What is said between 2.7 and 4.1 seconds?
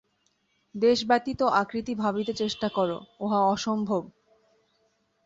কর, উহা অসম্ভব।